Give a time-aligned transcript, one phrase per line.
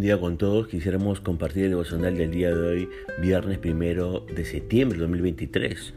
[0.00, 0.66] bendiga con todos.
[0.66, 2.88] Quisiéramos compartir el devocional del día de hoy,
[3.20, 5.92] viernes primero de septiembre de 2023.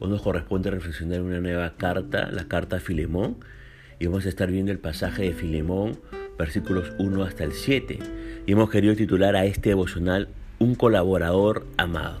[0.00, 3.36] Hoy nos corresponde reflexionar una nueva carta, la carta a Filemón,
[4.00, 6.00] y vamos a estar viendo el pasaje de Filemón,
[6.36, 8.00] versículos 1 hasta el 7.
[8.44, 12.18] Y hemos querido titular a este devocional Un colaborador amado.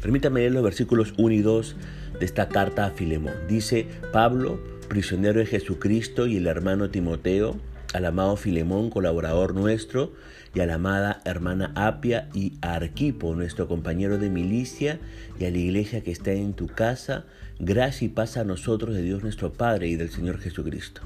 [0.00, 1.76] Permítame leer los versículos 1 y 2
[2.18, 3.34] de esta carta a Filemón.
[3.46, 4.58] Dice, Pablo,
[4.88, 7.58] prisionero de Jesucristo, y el hermano Timoteo,
[7.92, 10.12] al amado Filemón, colaborador nuestro,
[10.54, 14.98] y a la amada hermana Apia y a Arquipo, nuestro compañero de milicia,
[15.38, 17.24] y a la iglesia que está en tu casa,
[17.58, 21.02] gracia y paz a nosotros de Dios nuestro Padre y del Señor Jesucristo.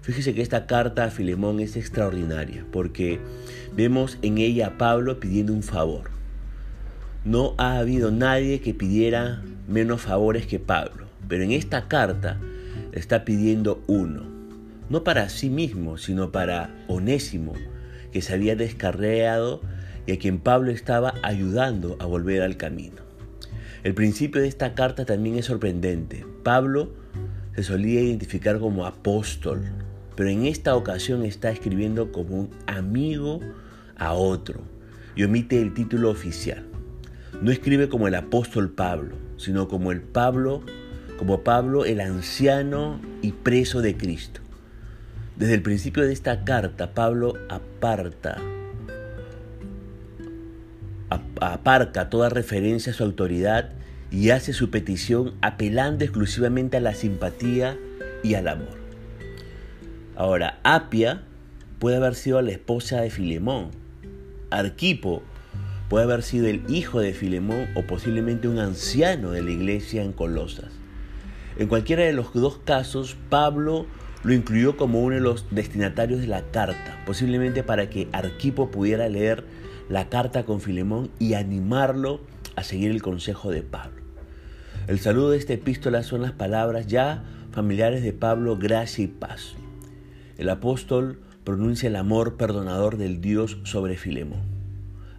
[0.00, 3.20] Fíjese que esta carta a Filemón es extraordinaria porque
[3.76, 6.10] vemos en ella a Pablo pidiendo un favor.
[7.24, 12.40] No ha habido nadie que pidiera menos favores que Pablo, pero en esta carta
[12.92, 14.32] está pidiendo uno
[14.92, 17.54] no para sí mismo, sino para Onésimo,
[18.12, 19.60] que se había descarreado
[20.06, 23.02] y a quien Pablo estaba ayudando a volver al camino.
[23.82, 26.24] El principio de esta carta también es sorprendente.
[26.44, 26.92] Pablo
[27.56, 29.62] se solía identificar como apóstol,
[30.14, 33.40] pero en esta ocasión está escribiendo como un amigo
[33.96, 34.60] a otro
[35.16, 36.64] y omite el título oficial.
[37.40, 40.62] No escribe como el apóstol Pablo, sino como el Pablo,
[41.18, 44.41] como Pablo el anciano y preso de Cristo.
[45.36, 48.38] Desde el principio de esta carta, Pablo aparta,
[51.40, 53.70] aparca toda referencia a su autoridad
[54.10, 57.78] y hace su petición apelando exclusivamente a la simpatía
[58.22, 58.76] y al amor.
[60.16, 61.22] Ahora, Apia
[61.78, 63.70] puede haber sido la esposa de Filemón.
[64.50, 65.22] Arquipo
[65.88, 70.12] puede haber sido el hijo de Filemón o posiblemente un anciano de la iglesia en
[70.12, 70.70] Colosas.
[71.58, 73.86] En cualquiera de los dos casos, Pablo
[74.24, 79.08] lo incluyó como uno de los destinatarios de la carta, posiblemente para que Arquipo pudiera
[79.08, 79.44] leer
[79.88, 82.20] la carta con Filemón y animarlo
[82.56, 84.02] a seguir el consejo de Pablo.
[84.86, 89.54] El saludo de esta epístola son las palabras ya familiares de Pablo, gracia y paz.
[90.38, 94.42] El apóstol pronuncia el amor perdonador del Dios sobre Filemón,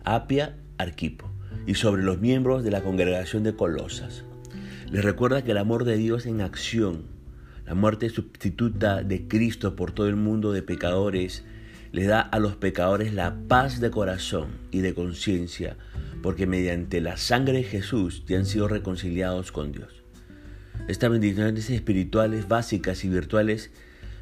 [0.03, 1.30] Apia, Arquipo,
[1.66, 4.24] y sobre los miembros de la congregación de Colosas.
[4.90, 7.12] Les recuerda que el amor de Dios en acción
[7.66, 11.44] la muerte sustituta de Cristo por todo el mundo de pecadores
[11.91, 15.78] le da a los pecadores la paz de corazón y de conciencia,
[16.22, 20.03] porque mediante la sangre de Jesús ya han sido reconciliados con Dios.
[20.88, 23.69] Estas bendiciones espirituales básicas y virtuales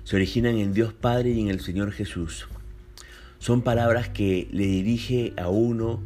[0.04, 2.48] se originan en Dios Padre y en el Señor Jesús.
[3.40, 6.02] Son palabras que le dirige a uno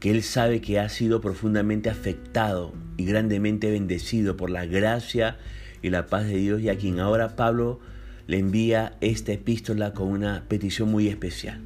[0.00, 5.38] que él sabe que ha sido profundamente afectado y grandemente bendecido por la gracia
[5.82, 7.80] y la paz de Dios y a quien ahora Pablo
[8.26, 11.60] le envía esta epístola con una petición muy especial.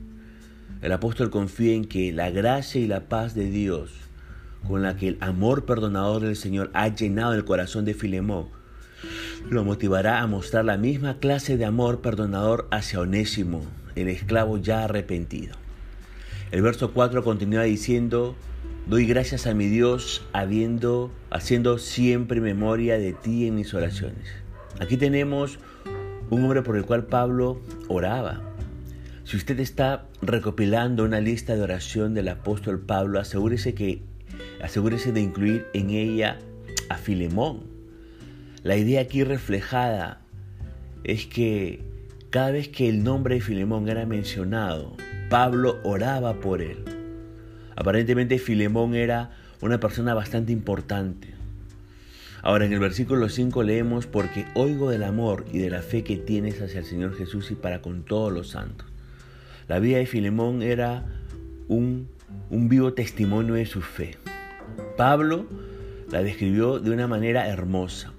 [0.82, 3.90] El apóstol confía en que la gracia y la paz de Dios,
[4.66, 8.48] con la que el amor perdonador del Señor ha llenado el corazón de Filemón,
[9.48, 13.62] lo motivará a mostrar la misma clase de amor perdonador hacia Onésimo,
[13.94, 15.59] el esclavo ya arrepentido.
[16.52, 18.34] El verso 4 continúa diciendo,
[18.86, 24.26] Doy gracias a mi Dios habiendo, haciendo siempre memoria de ti en mis oraciones.
[24.80, 25.60] Aquí tenemos
[26.28, 28.42] un hombre por el cual Pablo oraba.
[29.22, 34.02] Si usted está recopilando una lista de oración del apóstol Pablo, asegúrese, que,
[34.60, 36.40] asegúrese de incluir en ella
[36.88, 37.60] a Filemón.
[38.64, 40.20] La idea aquí reflejada
[41.04, 41.80] es que
[42.30, 44.96] cada vez que el nombre de Filemón era mencionado,
[45.30, 46.78] Pablo oraba por él.
[47.76, 49.30] Aparentemente Filemón era
[49.60, 51.28] una persona bastante importante.
[52.42, 56.16] Ahora en el versículo 5 leemos, porque oigo del amor y de la fe que
[56.16, 58.88] tienes hacia el Señor Jesús y para con todos los santos.
[59.68, 61.04] La vida de Filemón era
[61.68, 62.08] un,
[62.50, 64.16] un vivo testimonio de su fe.
[64.96, 65.46] Pablo
[66.10, 68.12] la describió de una manera hermosa.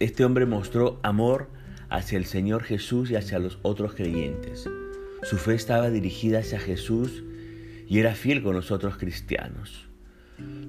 [0.00, 1.50] Este hombre mostró amor
[1.90, 4.66] hacia el Señor Jesús y hacia los otros creyentes.
[5.24, 7.24] Su fe estaba dirigida hacia Jesús
[7.88, 9.88] y era fiel con los otros cristianos.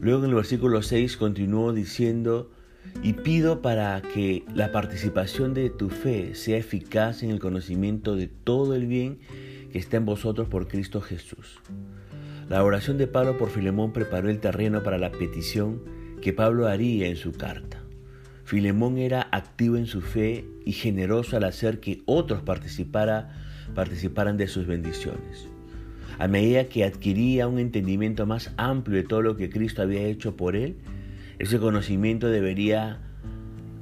[0.01, 2.51] Luego en el versículo 6 continuó diciendo,
[3.03, 8.27] y pido para que la participación de tu fe sea eficaz en el conocimiento de
[8.27, 9.19] todo el bien
[9.71, 11.59] que está en vosotros por Cristo Jesús.
[12.47, 15.81] La oración de Pablo por Filemón preparó el terreno para la petición
[16.21, 17.81] que Pablo haría en su carta.
[18.43, 23.33] Filemón era activo en su fe y generoso al hacer que otros participara,
[23.73, 25.47] participaran de sus bendiciones.
[26.19, 30.35] A medida que adquiría un entendimiento más amplio de todo lo que Cristo había hecho
[30.35, 30.77] por él,
[31.39, 33.01] ese conocimiento debería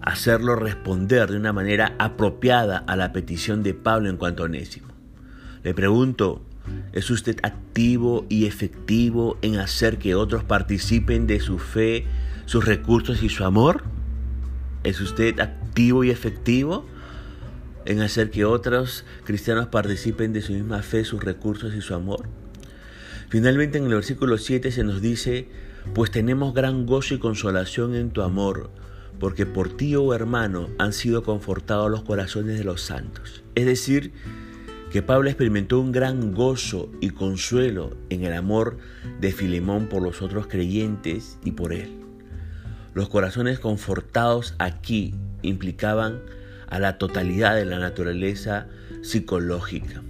[0.02, 4.88] hacerlo responder de una manera apropiada a la petición de Pablo en cuanto a Onésimo.
[5.64, 6.42] Le pregunto,
[6.94, 12.06] ¿Es usted activo y efectivo en hacer que otros participen de su fe,
[12.46, 13.84] sus recursos y su amor?
[14.84, 16.86] ¿Es usted activo y efectivo
[17.86, 22.28] en hacer que otros cristianos participen de su misma fe, sus recursos y su amor?
[23.30, 25.48] Finalmente en el versículo 7 se nos dice,
[25.94, 28.70] pues tenemos gran gozo y consolación en tu amor,
[29.20, 33.44] porque por ti, oh hermano, han sido confortados los corazones de los santos.
[33.56, 34.14] Es decir,
[34.92, 38.78] que Pablo experimentó un gran gozo y consuelo en el amor
[39.20, 41.90] de Filemón por los otros creyentes y por él.
[42.94, 46.20] Los corazones confortados aquí implicaban
[46.74, 48.66] a la totalidad de la naturaleza
[49.04, 50.02] psicológica.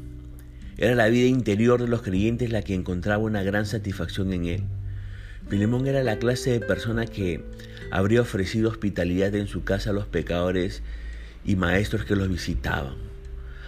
[0.77, 4.63] Era la vida interior de los creyentes la que encontraba una gran satisfacción en él.
[5.49, 7.43] Filemón era la clase de persona que
[7.91, 10.83] habría ofrecido hospitalidad en su casa a los pecadores
[11.43, 12.95] y maestros que los visitaban.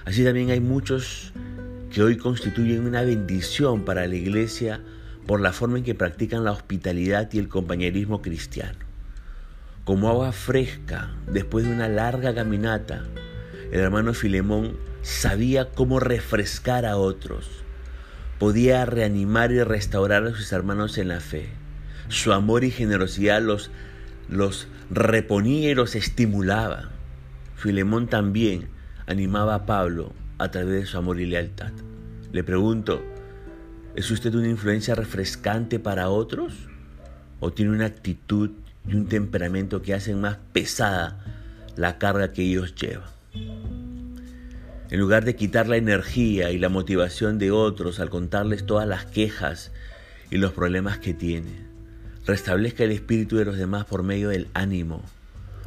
[0.05, 1.33] Así también hay muchos
[1.91, 4.79] que hoy constituyen una bendición para la iglesia
[5.27, 8.84] por la forma en que practican la hospitalidad y el compañerismo cristiano.
[9.85, 13.03] Como agua fresca después de una larga caminata,
[13.71, 17.47] el hermano Filemón sabía cómo refrescar a otros.
[18.39, 21.49] Podía reanimar y restaurar a sus hermanos en la fe.
[22.07, 23.69] Su amor y generosidad los,
[24.27, 26.89] los reponía y los estimulaba.
[27.55, 28.69] Filemón también
[29.05, 31.73] animaba a Pablo a través de su amor y lealtad.
[32.31, 33.03] Le pregunto,
[33.95, 36.55] ¿es usted una influencia refrescante para otros?
[37.39, 38.49] ¿O tiene una actitud
[38.87, 41.23] y un temperamento que hacen más pesada
[41.75, 43.09] la carga que ellos llevan?
[44.91, 49.05] En lugar de quitar la energía y la motivación de otros al contarles todas las
[49.05, 49.71] quejas
[50.29, 51.65] y los problemas que tiene,
[52.25, 55.03] Restablezca el espíritu de los demás por medio del ánimo.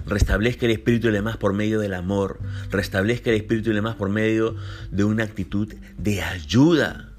[0.07, 2.41] Restablezca el espíritu de los demás por medio del amor.
[2.71, 4.57] Restablezca el espíritu de los demás por medio
[4.91, 7.13] de una actitud de ayuda.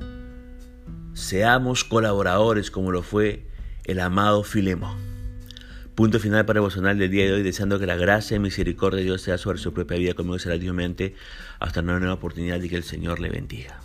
[1.14, 3.46] Seamos colaboradores como lo fue
[3.86, 4.98] el amado Filemón.
[6.00, 9.04] Punto final para devocional del día de hoy, deseando que la gracia y misericordia de
[9.04, 11.14] Dios sea sobre su propia vida, como será Dios mente,
[11.60, 13.82] hasta una nueva oportunidad y que el Señor le bendiga.